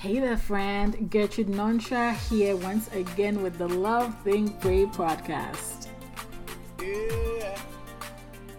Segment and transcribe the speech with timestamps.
[0.00, 1.10] Hey there, friend.
[1.10, 5.88] Gertrude Nonsha here once again with the Love Think Pray podcast.
[6.80, 7.58] Yeah.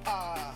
[0.05, 0.53] Uh,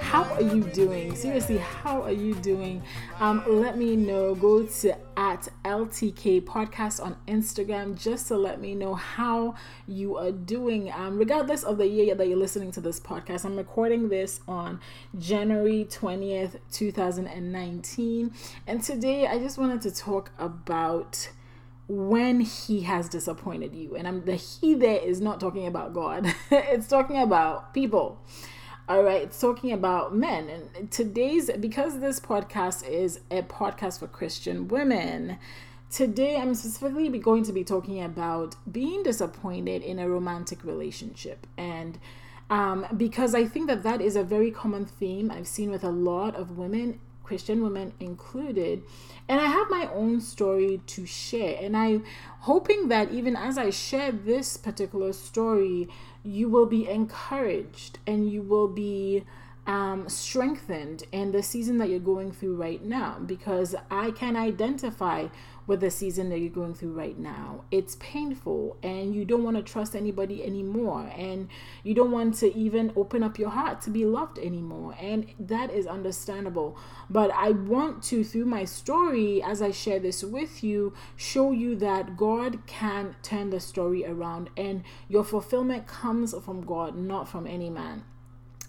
[0.00, 1.14] how are you doing?
[1.14, 2.82] Seriously, how are you doing?
[3.20, 4.34] Um, let me know.
[4.34, 4.96] Go to
[5.26, 9.56] at LTK Podcast on Instagram just to let me know how
[9.88, 10.92] you are doing.
[10.92, 14.78] Um, regardless of the year that you're listening to this podcast, I'm recording this on
[15.18, 18.32] January 20th, 2019.
[18.68, 21.28] And today I just wanted to talk about
[21.88, 23.96] when he has disappointed you.
[23.96, 26.32] And I'm the he there is not talking about God.
[26.52, 28.20] it's talking about people.
[28.88, 30.48] All right, it's talking about men.
[30.48, 35.38] And today's, because this podcast is a podcast for Christian women,
[35.90, 41.48] today I'm specifically going to be talking about being disappointed in a romantic relationship.
[41.56, 41.98] And
[42.48, 45.90] um, because I think that that is a very common theme I've seen with a
[45.90, 48.84] lot of women, Christian women included.
[49.28, 51.58] And I have my own story to share.
[51.60, 52.04] And I'm
[52.40, 55.88] hoping that even as I share this particular story,
[56.22, 59.24] you will be encouraged and you will be
[59.66, 65.26] um, strengthened in the season that you're going through right now because I can identify
[65.66, 67.64] with the season that you're going through right now.
[67.70, 71.48] It's painful and you don't want to trust anybody anymore and
[71.82, 74.96] you don't want to even open up your heart to be loved anymore.
[75.00, 76.78] And that is understandable.
[77.10, 81.74] But I want to, through my story, as I share this with you, show you
[81.76, 87.46] that God can turn the story around and your fulfillment comes from God, not from
[87.46, 88.04] any man.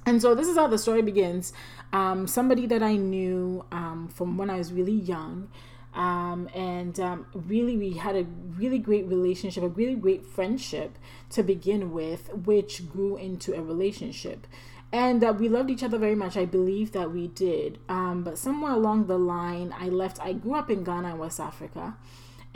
[0.08, 1.52] And so this is how the story begins.
[1.92, 5.50] Um, somebody that I knew um, from when I was really young.
[5.98, 8.24] Um, and um, really, we had a
[8.58, 10.98] really great relationship, a really great friendship
[11.32, 14.48] to begin with, which grew into a relationship.
[14.92, 16.38] And uh, we loved each other very much.
[16.38, 17.80] I believe that we did.
[17.90, 20.22] Um, but somewhere along the line, I left.
[20.22, 21.98] I grew up in Ghana, West Africa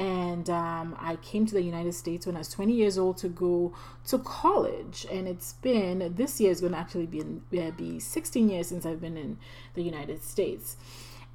[0.01, 3.27] and um, I came to the United States when I was 20 years old to
[3.27, 3.73] go
[4.07, 5.05] to college.
[5.11, 7.21] And it's been this year is going to actually be
[7.77, 9.37] be 16 years since I've been in
[9.75, 10.75] the United States.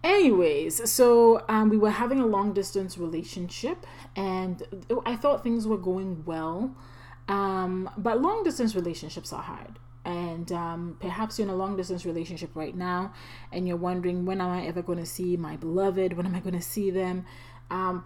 [0.06, 3.84] Anyways, so um, we were having a long distance relationship,
[4.14, 4.62] and
[5.04, 6.76] I thought things were going well.
[7.26, 9.80] Um, but long distance relationships are hard.
[10.04, 13.12] And um, perhaps you're in a long distance relationship right now
[13.50, 16.12] and you're wondering when am i ever going to see my beloved?
[16.12, 17.26] When am i going to see them?
[17.68, 18.04] Um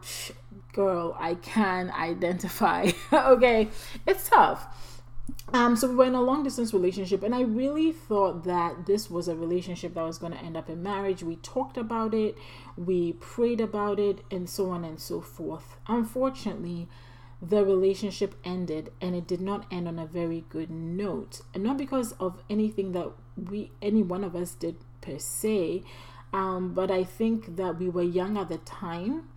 [0.72, 2.93] girl i can identify.
[3.12, 3.69] Okay
[4.06, 4.89] it's tough
[5.53, 9.11] um so we were in a long distance relationship and i really thought that this
[9.11, 12.37] was a relationship that was going to end up in marriage we talked about it
[12.77, 16.88] we prayed about it and so on and so forth unfortunately
[17.43, 21.78] the relationship ended and it did not end on a very good note and not
[21.78, 25.82] because of anything that we any one of us did per se
[26.32, 29.28] um, but I think that we were young at the time.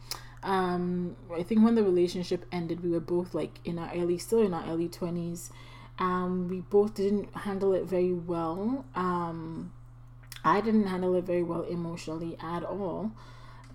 [0.44, 4.42] Um, I think when the relationship ended, we were both like in our early, still
[4.42, 5.50] in our early 20s.
[6.00, 8.86] Um, we both didn't handle it very well.
[8.96, 9.72] Um,
[10.44, 13.12] I didn't handle it very well emotionally at all.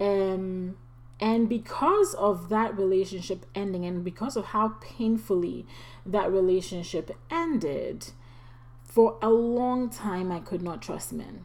[0.00, 0.76] Um,
[1.20, 5.66] and because of that relationship ending, and because of how painfully
[6.06, 8.10] that relationship ended,
[8.84, 11.44] for a long time I could not trust men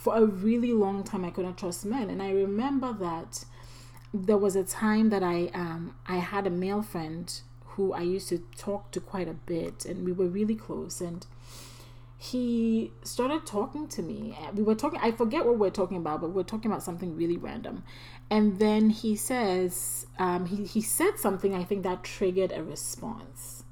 [0.00, 2.08] for a really long time I couldn't trust men.
[2.08, 3.44] And I remember that
[4.14, 7.40] there was a time that I um I had a male friend
[7.70, 11.26] who I used to talk to quite a bit and we were really close and
[12.18, 14.36] he started talking to me.
[14.54, 16.82] We were talking I forget what we are talking about, but we we're talking about
[16.82, 17.82] something really random.
[18.28, 23.64] And then he says um he, he said something I think that triggered a response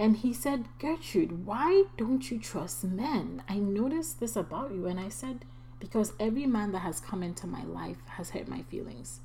[0.00, 3.42] and he said, Gertrude, why don't you trust men?
[3.46, 4.86] I noticed this about you.
[4.86, 5.44] And I said,
[5.78, 9.20] Because every man that has come into my life has hurt my feelings.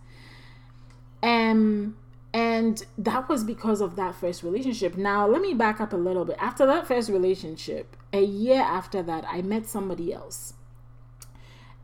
[1.23, 1.96] Um,
[2.35, 4.97] and that was because of that first relationship.
[4.97, 6.35] Now, let me back up a little bit.
[6.38, 10.53] After that first relationship, a year after that, I met somebody else.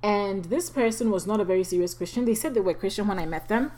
[0.03, 2.25] And this person was not a very serious Christian.
[2.25, 3.71] They said they were Christian when I met them,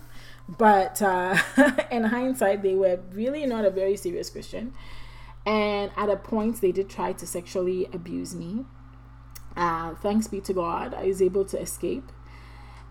[0.49, 1.37] but uh,
[1.91, 4.73] in hindsight, they were really not a very serious Christian.
[5.45, 8.65] And at a point, they did try to sexually abuse me.
[9.55, 12.11] Uh, thanks be to God, I was able to escape.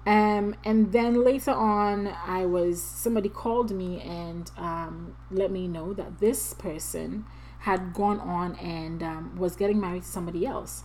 [0.04, 5.93] Um, and then later on, I was somebody called me and um, let me know
[5.93, 7.25] that this person
[7.60, 10.82] had gone on and um, was getting married to somebody else,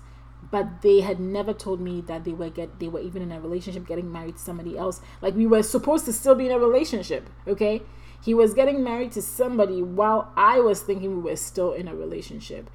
[0.52, 3.42] but they had never told me that they were get they were even in a
[3.42, 5.02] relationship, getting married to somebody else.
[5.20, 7.82] Like we were supposed to still be in a relationship, okay?
[8.24, 11.96] He was getting married to somebody while I was thinking we were still in a
[11.96, 12.70] relationship.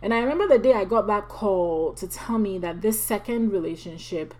[0.00, 3.52] And I remember the day I got that call to tell me that this second
[3.52, 4.34] relationship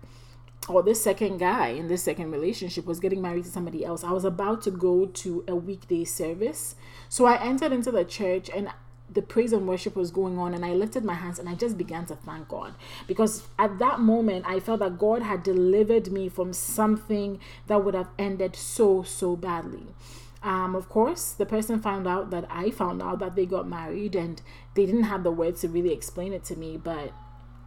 [0.69, 4.03] or this second guy in this second relationship was getting married to somebody else.
[4.03, 6.75] I was about to go to a weekday service.
[7.09, 8.69] So I entered into the church and
[9.11, 11.77] the praise and worship was going on and I lifted my hands and I just
[11.77, 12.73] began to thank God
[13.07, 17.93] because at that moment I felt that God had delivered me from something that would
[17.93, 19.87] have ended so so badly.
[20.41, 24.13] Um, of course, the person found out that I found out that they got married
[24.15, 24.41] and
[24.73, 27.13] they didn't have the words to really explain it to me, but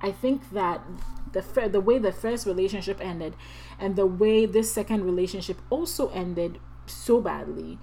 [0.00, 0.82] I think that
[1.32, 3.34] the fir- the way the first relationship ended
[3.78, 7.78] and the way this second relationship also ended so badly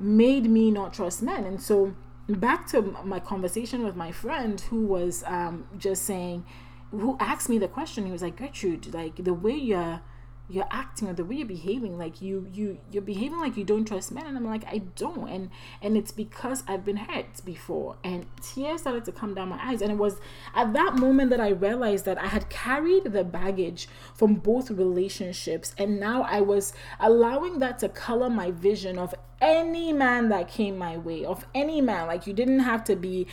[0.00, 1.44] made me not trust men.
[1.44, 1.94] And so
[2.28, 6.44] back to my conversation with my friend who was um, just saying,
[6.90, 10.00] who asked me the question, he was like, Gertrude, like the way you're
[10.50, 13.84] you're acting or the way you're behaving like you you you're behaving like you don't
[13.84, 14.26] trust men.
[14.26, 15.28] And i'm like i don't.
[15.28, 15.50] And
[15.82, 17.96] and it's because i've been hurt before.
[18.02, 19.82] And tears started to come down my eyes.
[19.82, 20.20] And it was
[20.54, 25.74] at that moment that i realized that i had carried the baggage from both relationships.
[25.76, 30.76] And now i was allowing that to color my vision of any man that came
[30.78, 32.06] my way of any man.
[32.06, 33.26] Like you didn't have to be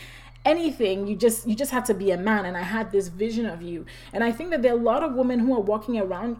[0.44, 1.06] anything.
[1.06, 2.44] You just you just had to be a man.
[2.44, 3.86] And i had this vision of you.
[4.12, 6.36] And i think that there are a lot of women who are walking around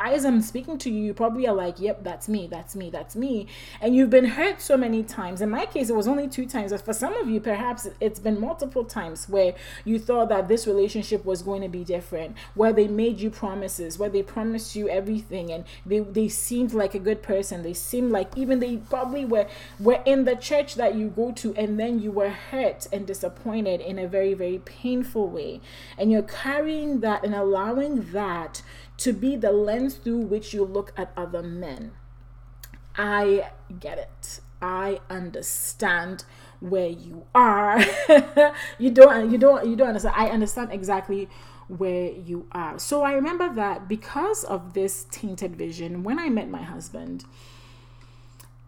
[0.00, 3.16] as I'm speaking to you, you probably are like, yep, that's me, that's me, that's
[3.16, 3.46] me.
[3.80, 5.40] And you've been hurt so many times.
[5.40, 6.72] In my case, it was only two times.
[6.72, 9.54] But for some of you, perhaps it's been multiple times where
[9.84, 13.98] you thought that this relationship was going to be different, where they made you promises,
[13.98, 17.62] where they promised you everything and they, they seemed like a good person.
[17.62, 19.46] They seemed like even they probably were,
[19.78, 23.80] were in the church that you go to and then you were hurt and disappointed
[23.80, 25.60] in a very, very painful way.
[25.98, 28.62] And you're carrying that and allowing that
[28.98, 31.92] to be the lens through which you look at other men.
[32.96, 33.50] I
[33.80, 34.40] get it.
[34.62, 36.24] I understand
[36.60, 37.84] where you are.
[38.78, 40.14] you don't you don't you don't understand.
[40.16, 41.28] I understand exactly
[41.68, 42.78] where you are.
[42.78, 47.24] So I remember that because of this tainted vision, when I met my husband,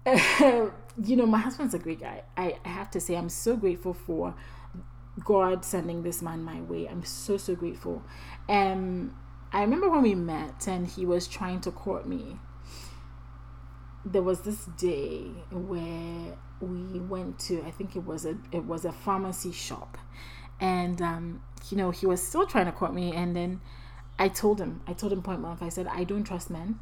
[0.40, 2.22] you know, my husband's a great guy.
[2.36, 4.34] I, I have to say, I'm so grateful for
[5.24, 6.86] God sending this man my way.
[6.88, 8.02] I'm so, so grateful.
[8.48, 9.14] Um,
[9.56, 12.36] I remember when we met and he was trying to court me.
[14.04, 18.84] There was this day where we went to I think it was a it was
[18.84, 19.96] a pharmacy shop,
[20.60, 23.62] and um, you know he was still trying to court me, and then
[24.18, 26.78] I told him I told him point blank I said I don't trust men,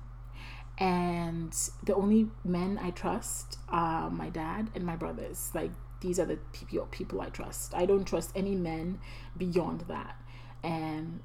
[0.77, 5.53] and the only men I trust are my dad and my brothers.
[5.55, 7.73] Like these are the people people I trust.
[7.73, 8.99] I don't trust any men
[9.39, 10.17] beyond that,
[10.65, 11.21] and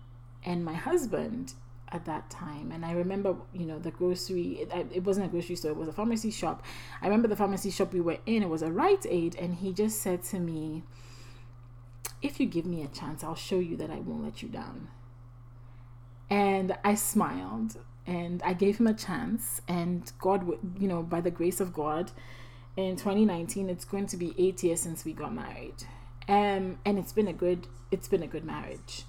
[0.46, 1.54] and my husband
[1.92, 5.56] at that time and i remember you know the grocery it, it, wasn't a grocery
[5.56, 6.64] store it was a pharmacy shop.
[7.02, 9.74] I remember the pharmacy shop we were in it was a Rite Aid and he
[9.74, 10.84] just said to me
[12.22, 14.90] if you give me a chance i'll show you that i won't let you down.
[16.30, 20.48] And i smiled and i gave him a chance and god
[20.80, 22.12] you know by the grace of god
[22.78, 25.84] in 2019 it's going to be eight years since we got married.
[26.28, 29.06] Um, and it's been a good it's been a good marriage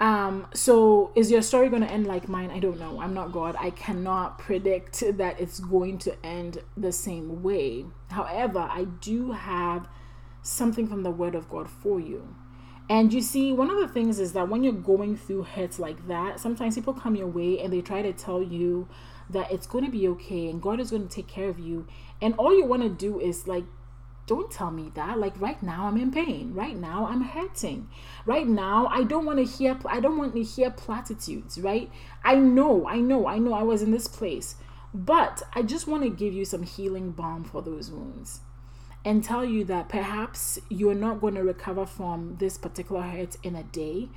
[0.00, 2.50] um, so is your story going to end like mine?
[2.50, 3.00] I don't know.
[3.00, 3.54] I'm not God.
[3.58, 7.84] I cannot predict that it's going to end the same way.
[8.10, 9.86] However, I do have
[10.42, 12.34] something from the word of God for you.
[12.88, 16.08] And you see, one of the things is that when you're going through hurts like
[16.08, 18.88] that, sometimes people come your way and they try to tell you
[19.28, 21.86] that it's going to be okay and God is going to take care of you.
[22.22, 23.64] And all you want to do is like
[24.30, 25.18] don't tell me that.
[25.18, 26.54] Like right now i'm in pain.
[26.54, 27.88] Right now i'm hurting.
[28.24, 31.90] Right now i don't want to hear i don't want to hear platitudes right?
[32.22, 34.54] I know i know i know i was in this place
[34.94, 38.40] but i just want to give you some healing balm for those wounds
[39.04, 43.56] and tell you that perhaps you're not going to recover from this particular hurt in
[43.56, 44.08] a day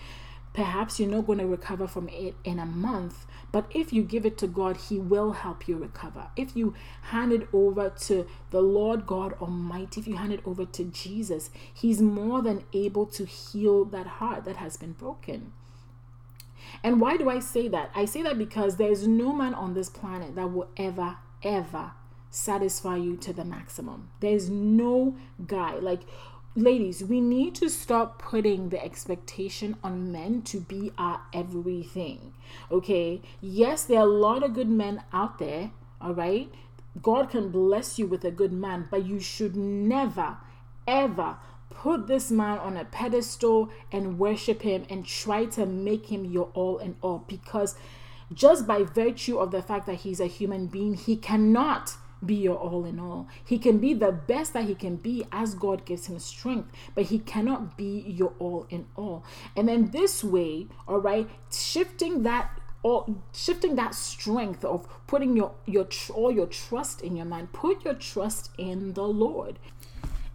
[0.54, 4.26] Perhaps you're not going to recover from it in a month, but if you give
[4.26, 6.28] it to God, He will help you recover.
[6.36, 10.66] If you hand it over to the Lord God Almighty, if you hand it over
[10.66, 15.54] to Jesus, He's more than able to heal that heart that has been broken.
[16.84, 17.92] And why do I say that?
[17.96, 21.92] I say that because there's no man on this planet that will ever, ever
[22.30, 24.10] satisfy you to the maximum.
[24.20, 25.76] There's no guy.
[25.76, 26.02] Like,
[26.56, 32.34] ladies, we need to stop putting the expectation on men to be our everything.
[32.72, 33.22] Okay?
[33.42, 36.52] Yes, there are a lot of good men out there, all right?
[37.02, 40.38] God can bless you with a good man, but you should never,
[40.88, 41.38] ever
[41.72, 46.50] put this man on a pedestal and worship him and try to make him your
[46.54, 47.76] all in all because
[48.32, 51.96] just by virtue of the fact that he's a human being, he cannot
[52.26, 53.28] be your all in all.
[53.44, 57.06] He can be the best that he can be as God gives him strength, but
[57.06, 59.24] he cannot be your all in all.
[59.56, 65.54] And then this way, all right, shifting that all shifting that strength of putting your
[65.66, 69.58] your all your trust in your mind put your trust in the lord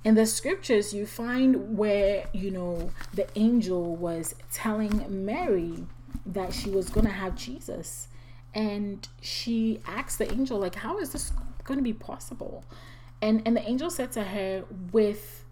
[0.02, 5.85] in the scriptures you find where you know the angel was telling mary
[6.25, 8.09] that she was going to have jesus
[8.54, 11.33] and she asked the angel like how is this
[11.68, 12.64] going to be possible
[13.20, 15.44] and and the angel said to her with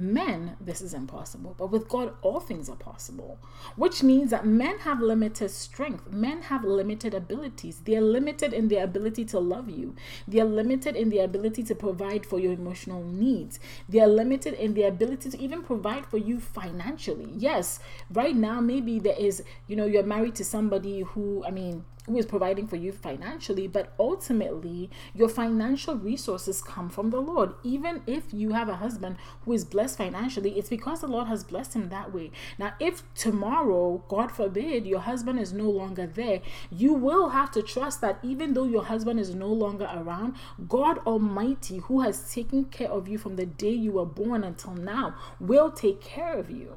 [0.00, 1.56] men, this is impossible.
[1.58, 3.38] But with God, all things are possible,
[3.74, 6.12] which means that men have limited strength.
[6.12, 7.80] Men have limited abilities.
[7.84, 9.96] They are limited in their ability to love you,
[10.28, 13.58] they are limited in their ability to provide for your emotional needs,
[13.88, 17.32] they are limited in their ability to even provide for you financially.
[17.36, 21.84] Yes, right now, maybe there is, you know, you're married to somebody who, I mean,
[22.08, 27.52] who is providing for you financially, but ultimately your financial resources come from the Lord.
[27.62, 31.44] Even if you have a husband who is blessed financially, it's because the Lord has
[31.44, 32.30] blessed him that way.
[32.58, 37.62] Now, if tomorrow, God forbid, your husband is no longer there, you will have to
[37.62, 40.34] trust that even though your husband is no longer around,
[40.66, 44.72] God Almighty, who has taken care of you from the day you were born until
[44.72, 46.76] now, will take care of you.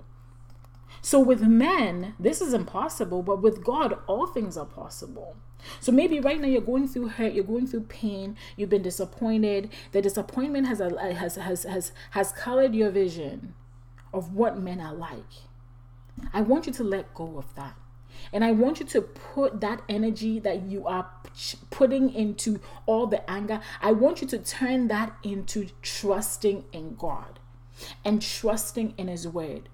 [1.01, 5.35] So with men, this is impossible, but with God, all things are possible.
[5.79, 9.69] So maybe right now you're going through hurt, you're going through pain, you've been disappointed.
[9.91, 13.53] The disappointment has uh, has has has has colored your vision
[14.13, 15.33] of what men are like.
[16.33, 17.75] I want you to let go of that.
[18.33, 21.09] And I want you to put that energy that you are
[21.69, 27.39] putting into all the anger, I want you to turn that into trusting in God
[28.05, 29.69] and trusting in His Word.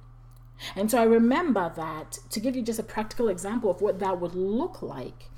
[0.75, 4.19] And so I remember that to give you just a practical example of what that
[4.19, 5.29] would look like.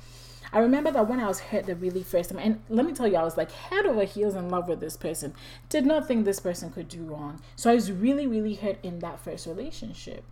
[0.51, 3.07] I remember that when I was hurt the really first time, and let me tell
[3.07, 5.33] you, I was like head over heels in love with this person.
[5.69, 7.39] Did not think this person could do wrong.
[7.55, 10.23] So I was really, really hurt in that first relationship.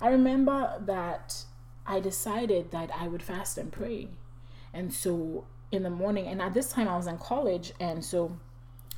[0.00, 1.44] I remember that
[1.86, 4.08] I decided that I would fast and pray.
[4.72, 8.38] And so in the morning, and at this time I was in college, and so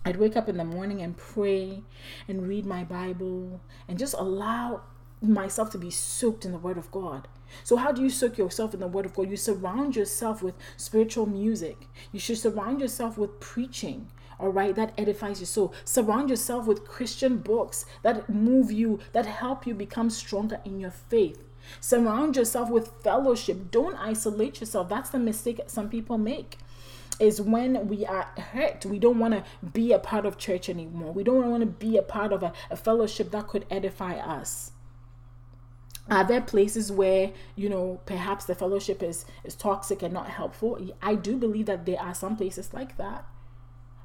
[0.05, 1.83] I'd wake up in the morning and pray
[2.29, 4.83] and read my Bible and just allow
[5.29, 7.29] myself to be soaked in the Word of God.
[7.65, 9.31] So, how do you soak yourself in the Word of God?
[9.31, 11.87] You surround yourself with spiritual music.
[12.13, 15.75] You should surround yourself with preaching, all right, that edifies your soul.
[15.85, 20.91] Surround yourself with Christian books that move you, that help you become stronger in your
[20.91, 21.43] faith.
[21.81, 23.71] Surround yourself with fellowship.
[23.71, 24.89] Don't isolate yourself.
[24.89, 26.59] That's the mistake some people make
[27.19, 28.85] is when we are hurt.
[28.85, 31.13] We don't want to be a part of church anymore.
[31.13, 34.73] We don't want to be a part of a, a fellowship that could edify us
[36.11, 40.79] are there places where you know perhaps the fellowship is is toxic and not helpful?
[41.03, 43.27] I do believe that there are some places like that.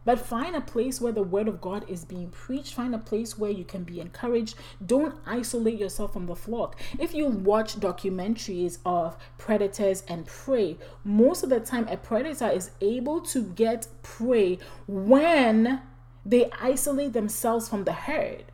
[0.03, 2.73] But find a place where the word of god is being preached.
[2.73, 4.55] Find a place where you can be encouraged.
[4.83, 6.75] Don't isolate yourself from the flock.
[6.97, 12.71] If you watch documentaries of predators and prey most of the time a predator is
[12.81, 15.81] able to get prey when
[16.25, 18.45] they isolate themselves from the herd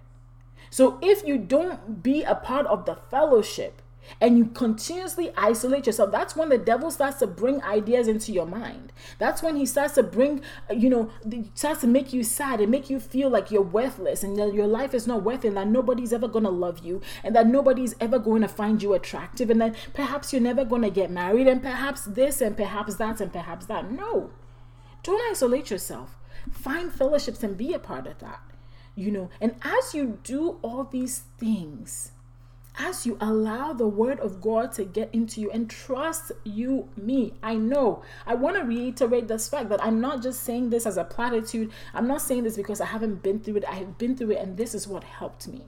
[0.70, 3.82] so if you don't be a part of the fellowship
[4.22, 8.46] and you continuously isolate yourself, that's when the devil starts to bring ideas into your
[8.46, 8.94] mind.
[9.20, 11.10] That's when he starts to bring, uh, you know,
[11.54, 14.68] starts to make you sad and make you feel like you're worthless and that your
[14.68, 17.48] life is not worth it and that nobody's ever going to love you and that
[17.48, 21.12] nobody's ever going to find you attractive and that perhaps you're never going to get
[21.12, 23.92] married and perhaps this and perhaps that and perhaps that.
[23.92, 24.32] No.
[25.04, 26.18] Don't isolate yourself.
[26.52, 28.40] Find fellowships and be a part of that
[28.98, 32.12] you know and as you do all these things
[32.80, 37.34] as you allow the word of God to get into you and trust you, me,
[37.42, 38.04] I know.
[38.26, 41.72] I want to reiterate this fact that I'm not just saying this as a platitude.
[41.94, 43.66] I'm not saying this because I haven't been through it.
[43.68, 45.64] I have been through it, and this is what helped me.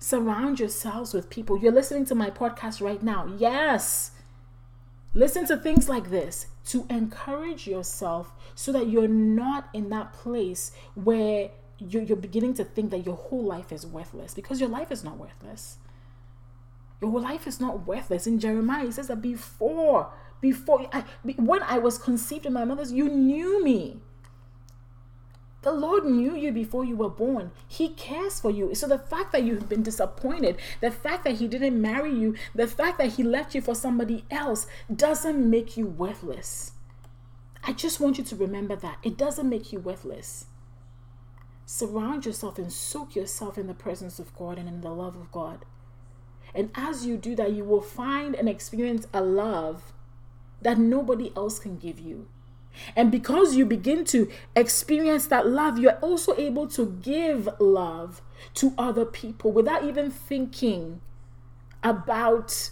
[0.00, 1.56] Surround yourselves with people.
[1.56, 3.32] You're listening to my podcast right now.
[3.38, 4.10] Yes.
[5.14, 10.72] Listen to things like this to encourage yourself so that you're not in that place
[10.94, 11.50] where
[11.88, 15.02] you're, you're beginning to think that your whole life is worthless because your life is
[15.04, 15.78] not worthless.
[17.00, 18.26] Your life is not worthless.
[18.26, 21.04] In Jeremiah, it says that before, before I,
[21.36, 23.98] when I was conceived in my mother's, you knew me.
[25.62, 27.52] The Lord knew you before you were born.
[27.68, 28.74] He cares for you.
[28.74, 32.66] So the fact that you've been disappointed, the fact that He didn't marry you, the
[32.66, 36.72] fact that He left you for somebody else doesn't make you worthless.
[37.62, 38.98] I just want you to remember that.
[39.04, 40.46] It doesn't make you worthless
[41.66, 45.30] surround yourself and soak yourself in the presence of God and in the love of
[45.32, 45.64] God.
[46.54, 49.92] And as you do that, you will find and experience a love
[50.60, 52.28] that nobody else can give you.
[52.96, 58.22] And because you begin to experience that love, you're also able to give love
[58.54, 61.00] to other people without even thinking
[61.82, 62.70] about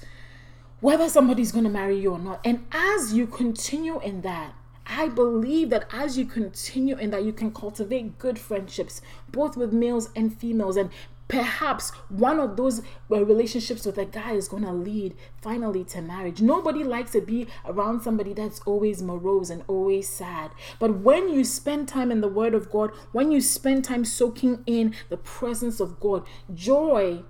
[0.80, 2.40] whether somebody's going to marry you or not.
[2.44, 4.54] And as you continue in that,
[4.90, 9.72] I believe that as you continue in that, you can cultivate good friendships, both with
[9.72, 10.90] males and females, and
[11.28, 12.80] perhaps one of those
[13.10, 16.42] uh, relationships with a guy is going to lead finally to marriage.
[16.42, 20.50] Nobody likes to be around somebody that's always morose and always sad.
[20.80, 24.64] But when you spend time in the Word of God, when you spend time soaking
[24.66, 27.22] in the presence of God, joy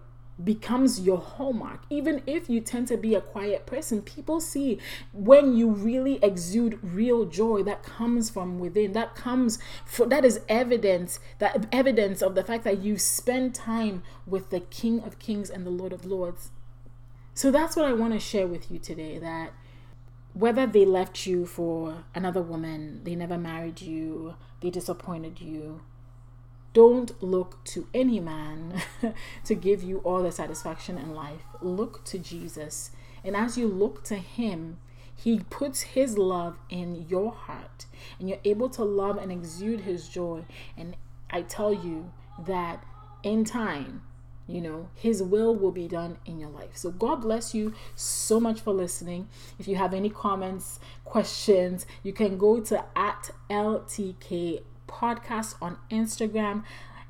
[0.45, 1.83] becomes your hallmark.
[1.91, 4.79] Even if you tend to be a quiet person, people see
[5.13, 8.93] when you really exude real joy that comes from within.
[8.93, 14.03] That comes for that is evidence that evidence of the fact that you spend time
[14.27, 16.51] with the King of Kings and the Lord of Lords.
[17.35, 19.53] So that's what I want to share with you today that
[20.33, 25.81] whether they left you for another woman, they never married you, they disappointed you,
[26.73, 28.83] don't look to any man
[29.45, 31.43] to give you all the satisfaction in life.
[31.61, 32.91] Look to Jesus.
[33.25, 34.79] And as you look to Him,
[35.15, 37.87] He puts His love in your heart,
[38.19, 40.45] and you're able to love and exude His joy.
[40.77, 40.97] And
[41.31, 42.13] I tell you
[42.47, 42.85] that
[43.23, 44.03] in time,
[44.47, 46.77] you know, His will will be done in your life.
[46.77, 49.29] So, God bless you so much for listening.
[49.59, 56.65] If you have any comments, questions, you can go to at LTK podcast on Instagram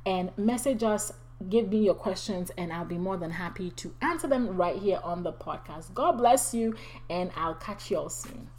[0.04, 1.12] and message us.
[1.48, 5.00] Give me your questions, and I'll be more than happy to answer them right here
[5.02, 5.94] on the podcast.
[5.94, 6.76] God bless you,
[7.08, 8.50] and I'll catch you all soon.